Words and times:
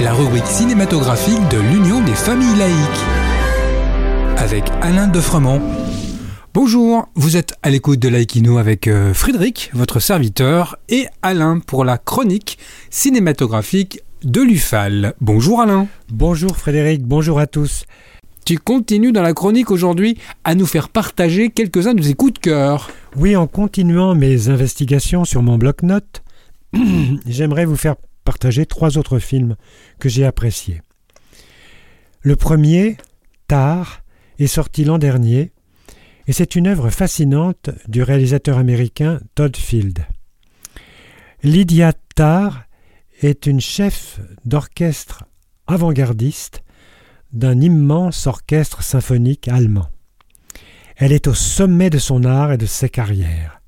La 0.00 0.14
rubrique 0.14 0.46
cinématographique 0.46 1.46
de 1.50 1.58
l'Union 1.58 2.02
des 2.02 2.14
familles 2.14 2.56
laïques. 2.56 3.04
Avec 4.38 4.64
Alain 4.80 5.08
Defremont. 5.08 5.60
Bonjour, 6.54 7.06
vous 7.16 7.36
êtes 7.36 7.52
à 7.62 7.68
l'écoute 7.68 7.98
de 7.98 8.08
Laïkino 8.08 8.56
avec 8.56 8.88
euh, 8.88 9.12
Frédéric, 9.12 9.70
votre 9.74 10.00
serviteur, 10.00 10.78
et 10.88 11.06
Alain 11.20 11.58
pour 11.58 11.84
la 11.84 11.98
chronique 11.98 12.56
cinématographique 12.88 14.00
de 14.24 14.40
l'UFAL. 14.40 15.12
Bonjour 15.20 15.60
Alain. 15.60 15.86
Bonjour 16.08 16.56
Frédéric, 16.56 17.02
bonjour 17.04 17.38
à 17.38 17.46
tous. 17.46 17.84
Tu 18.46 18.56
continues 18.56 19.12
dans 19.12 19.22
la 19.22 19.34
chronique 19.34 19.70
aujourd'hui 19.70 20.16
à 20.44 20.54
nous 20.54 20.66
faire 20.66 20.88
partager 20.88 21.50
quelques-uns 21.50 21.92
de 21.92 22.02
tes 22.02 22.14
coups 22.14 22.32
de 22.32 22.38
cœur. 22.38 22.90
Oui, 23.16 23.36
en 23.36 23.46
continuant 23.46 24.14
mes 24.14 24.48
investigations 24.48 25.26
sur 25.26 25.42
mon 25.42 25.58
bloc-notes, 25.58 26.22
j'aimerais 27.26 27.66
vous 27.66 27.76
faire 27.76 27.96
partager 28.26 28.66
trois 28.66 28.98
autres 28.98 29.20
films 29.20 29.56
que 29.98 30.10
j'ai 30.10 30.26
appréciés. 30.26 30.82
Le 32.20 32.36
premier, 32.36 32.96
Tar, 33.46 34.02
est 34.38 34.48
sorti 34.48 34.84
l'an 34.84 34.98
dernier 34.98 35.52
et 36.26 36.32
c'est 36.32 36.56
une 36.56 36.66
œuvre 36.66 36.90
fascinante 36.90 37.70
du 37.86 38.02
réalisateur 38.02 38.58
américain 38.58 39.20
Todd 39.36 39.56
Field. 39.56 40.04
Lydia 41.44 41.92
Tarr 42.16 42.64
est 43.22 43.46
une 43.46 43.60
chef 43.60 44.20
d'orchestre 44.44 45.24
avant-gardiste 45.68 46.64
d'un 47.32 47.60
immense 47.60 48.26
orchestre 48.26 48.82
symphonique 48.82 49.46
allemand. 49.46 49.88
Elle 50.96 51.12
est 51.12 51.28
au 51.28 51.34
sommet 51.34 51.90
de 51.90 51.98
son 51.98 52.24
art 52.24 52.52
et 52.52 52.58
de 52.58 52.66
ses 52.66 52.88
carrières. 52.88 53.60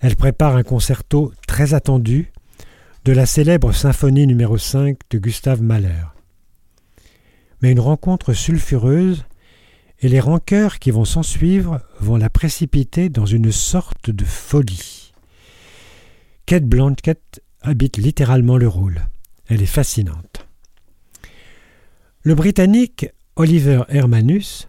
Elle 0.00 0.16
prépare 0.16 0.56
un 0.56 0.62
concerto 0.62 1.32
très 1.46 1.74
attendu 1.74 2.31
de 3.04 3.12
la 3.12 3.26
célèbre 3.26 3.72
symphonie 3.72 4.28
numéro 4.28 4.58
5 4.58 4.96
de 5.10 5.18
Gustave 5.18 5.60
Mahler. 5.60 6.04
Mais 7.60 7.72
une 7.72 7.80
rencontre 7.80 8.32
sulfureuse 8.32 9.24
et 9.98 10.08
les 10.08 10.20
rancœurs 10.20 10.78
qui 10.78 10.92
vont 10.92 11.04
s'ensuivre 11.04 11.80
vont 11.98 12.16
la 12.16 12.30
précipiter 12.30 13.08
dans 13.08 13.26
une 13.26 13.50
sorte 13.50 14.10
de 14.10 14.24
folie. 14.24 15.12
Kate 16.46 16.64
Blanchett 16.64 17.42
habite 17.60 17.96
littéralement 17.96 18.56
le 18.56 18.68
rôle. 18.68 19.02
Elle 19.48 19.62
est 19.62 19.66
fascinante. 19.66 20.46
Le 22.22 22.36
Britannique 22.36 23.08
Oliver 23.34 23.82
Hermanus 23.88 24.68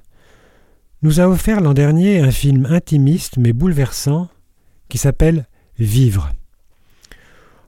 nous 1.03 1.19
a 1.19 1.27
offert 1.27 1.61
l'an 1.61 1.73
dernier 1.73 2.19
un 2.19 2.31
film 2.31 2.65
intimiste 2.65 3.37
mais 3.37 3.53
bouleversant 3.53 4.27
qui 4.89 4.97
s'appelle 4.97 5.45
Vivre. 5.77 6.31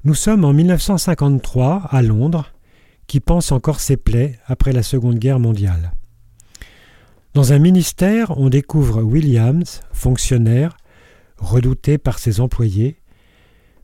Nous 0.06 0.14
sommes 0.14 0.45
en 0.45 0.53
1953 0.53 1.88
à 1.89 2.03
Londres, 2.03 2.53
qui 3.08 3.20
pense 3.20 3.52
encore 3.52 3.80
ses 3.80 3.98
plaies 3.98 4.38
après 4.45 4.72
la 4.72 4.84
Seconde 4.84 5.17
Guerre 5.17 5.39
mondiale. 5.39 5.94
Dans 7.34 7.53
un 7.53 7.58
ministère, 7.58 8.38
on 8.38 8.50
découvre 8.50 9.02
Williams, 9.02 9.81
fonctionnaire, 9.94 10.78
redouté 11.39 11.97
par 11.97 12.20
ses 12.20 12.39
employés, 12.39 12.97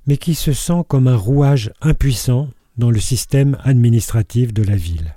mais 0.05 0.17
qui 0.17 0.36
se 0.36 0.53
sent 0.53 0.83
comme 0.88 1.08
un 1.08 1.16
rouage 1.16 1.72
impuissant 1.81 2.50
dans 2.78 2.91
le 2.91 3.00
système 3.00 3.58
administratif 3.63 4.53
de 4.53 4.61
la 4.61 4.75
ville. 4.75 5.16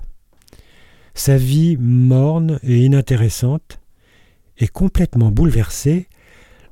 Sa 1.13 1.37
vie 1.37 1.77
morne 1.77 2.59
et 2.63 2.83
inintéressante 2.83 3.79
est 4.57 4.71
complètement 4.71 5.29
bouleversée 5.29 6.09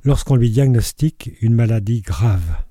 lorsqu'on 0.02 0.34
lui 0.34 0.50
diagnostique 0.50 1.30
une 1.40 1.54
maladie 1.54 2.00
grave. 2.00 2.63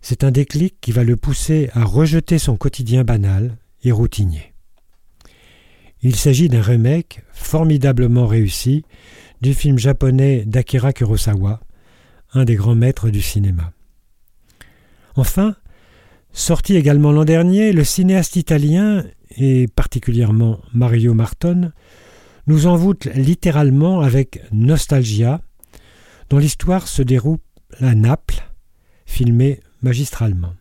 C'est 0.00 0.24
un 0.24 0.30
déclic 0.30 0.80
qui 0.80 0.92
va 0.92 1.04
le 1.04 1.16
pousser 1.16 1.70
à 1.74 1.84
rejeter 1.84 2.38
son 2.38 2.56
quotidien 2.56 3.04
banal 3.04 3.56
et 3.82 3.92
routinier. 3.92 4.54
Il 6.02 6.16
s'agit 6.16 6.48
d'un 6.48 6.62
remake 6.62 7.22
formidablement 7.32 8.26
réussi 8.26 8.84
du 9.42 9.52
film 9.52 9.78
japonais 9.78 10.44
d'Akira 10.46 10.92
Kurosawa, 10.92 11.60
un 12.32 12.44
des 12.44 12.54
grands 12.54 12.74
maîtres 12.74 13.10
du 13.10 13.20
cinéma. 13.20 13.72
Enfin, 15.16 15.56
sorti 16.32 16.76
également 16.76 17.12
l'an 17.12 17.24
dernier, 17.24 17.72
le 17.72 17.84
cinéaste 17.84 18.36
italien, 18.36 19.04
et 19.36 19.68
particulièrement 19.68 20.60
Mario 20.72 21.12
Marton, 21.12 21.72
nous 22.46 22.66
envoûte 22.66 23.06
littéralement 23.14 24.00
avec 24.00 24.42
Nostalgia, 24.52 25.40
dont 26.30 26.38
l'histoire 26.38 26.88
se 26.88 27.02
déroule 27.02 27.38
à 27.80 27.94
Naples, 27.94 28.42
filmée 29.04 29.60
magistralement. 29.82 30.54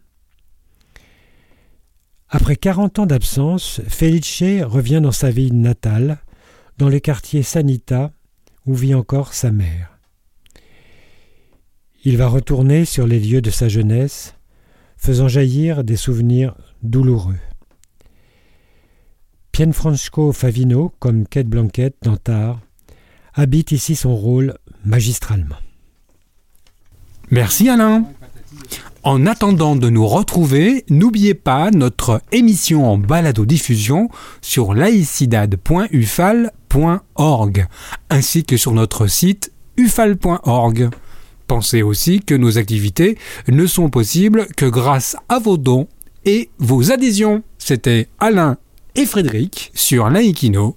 Après 2.30 2.56
quarante 2.56 3.00
ans 3.00 3.06
d'absence, 3.06 3.82
Felice 3.88 4.44
revient 4.64 5.00
dans 5.02 5.12
sa 5.12 5.32
ville 5.32 5.60
natale, 5.60 6.20
dans 6.78 6.90
le 6.90 7.00
quartier 7.00 7.42
Sanita, 7.42 8.12
où 8.66 8.76
vit 8.76 8.94
encore 8.94 9.34
sa 9.34 9.52
mère. 9.52 9.98
Il 12.04 12.18
va 12.18 12.28
retourner 12.28 12.86
sur 12.86 13.08
les 13.08 13.20
lieux 13.20 13.42
de 13.42 13.50
sa 13.50 13.68
jeunesse, 13.68 14.36
faisant 14.96 15.28
jaillir 15.28 15.84
des 15.84 15.96
souvenirs 15.96 16.56
douloureux. 16.84 17.40
Pienfranco 19.52 20.32
Favino, 20.32 20.94
comme 21.00 21.28
Kate 21.28 21.48
Blanquette 21.48 21.98
dans 22.04 22.16
Tar, 22.16 22.62
habite 23.34 23.72
ici 23.72 23.96
son 23.96 24.16
rôle 24.16 24.58
magistralement. 24.86 25.58
Merci 27.32 27.70
Alain. 27.70 28.06
En 29.04 29.26
attendant 29.26 29.78
de 29.78 29.90
nous 29.90 30.06
retrouver, 30.06 30.84
n'oubliez 30.90 31.34
pas 31.34 31.72
notre 31.72 32.22
émission 32.32 32.92
en 32.92 32.98
balado-diffusion 32.98 34.10
sur 34.42 34.74
laicidad.ufal.org 34.74 37.68
ainsi 38.10 38.44
que 38.44 38.58
sur 38.58 38.74
notre 38.74 39.08
site 39.08 39.54
ufal.org. 39.78 40.90
Pensez 41.48 41.82
aussi 41.82 42.20
que 42.20 42.36
nos 42.36 42.58
activités 42.58 43.18
ne 43.48 43.66
sont 43.66 43.90
possibles 43.90 44.48
que 44.56 44.66
grâce 44.66 45.16
à 45.30 45.40
vos 45.40 45.58
dons 45.58 45.88
et 46.26 46.50
vos 46.60 46.92
adhésions. 46.92 47.42
C'était 47.58 48.10
Alain 48.20 48.58
et 48.96 49.06
Frédéric 49.06 49.72
sur 49.74 50.10
Laïkino. 50.10 50.76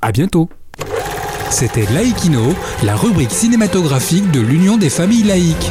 À 0.00 0.12
bientôt. 0.12 0.48
C'était 1.50 1.86
Laïkino, 1.92 2.54
la 2.82 2.96
rubrique 2.96 3.30
cinématographique 3.30 4.30
de 4.32 4.40
l'Union 4.40 4.76
des 4.76 4.90
familles 4.90 5.24
laïques. 5.24 5.70